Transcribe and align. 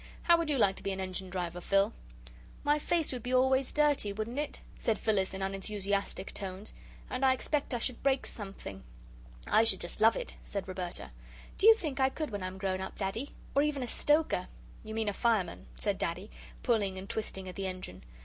How 0.23 0.35
would 0.35 0.49
you 0.49 0.57
like 0.57 0.75
to 0.77 0.81
be 0.81 0.89
an 0.91 0.99
engine 0.99 1.29
driver, 1.29 1.61
Phil?" 1.61 1.93
"My 2.63 2.79
face 2.79 3.13
would 3.13 3.21
be 3.21 3.35
always 3.35 3.71
dirty, 3.71 4.11
wouldn't 4.11 4.39
it?" 4.39 4.59
said 4.79 4.97
Phyllis, 4.97 5.31
in 5.31 5.43
unenthusiastic 5.43 6.33
tones, 6.33 6.73
"and 7.07 7.23
I 7.23 7.33
expect 7.33 7.71
I 7.75 7.77
should 7.77 8.01
break 8.01 8.25
something." 8.25 8.83
"I 9.45 9.63
should 9.63 9.79
just 9.79 10.01
love 10.01 10.15
it," 10.15 10.33
said 10.43 10.67
Roberta 10.67 11.11
"do 11.59 11.67
you 11.67 11.75
think 11.75 11.99
I 11.99 12.09
could 12.09 12.31
when 12.31 12.41
I'm 12.41 12.57
grown 12.57 12.81
up, 12.81 12.97
Daddy? 12.97 13.35
Or 13.53 13.61
even 13.61 13.83
a 13.83 13.87
stoker?" 13.87 14.47
"You 14.83 14.95
mean 14.95 15.07
a 15.07 15.13
fireman," 15.13 15.67
said 15.75 15.99
Daddy, 15.99 16.31
pulling 16.63 16.97
and 16.97 17.07
twisting 17.07 17.47
at 17.47 17.53
the 17.53 17.67
engine. 17.67 18.03